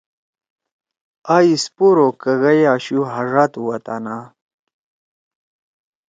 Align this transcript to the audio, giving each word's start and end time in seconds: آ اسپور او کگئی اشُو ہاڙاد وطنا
آ 1.35 1.37
اسپور 1.51 1.95
او 2.03 2.09
کگئی 2.21 2.61
اشُو 2.73 2.99
ہاڙاد 3.11 3.53
وطنا 3.65 4.17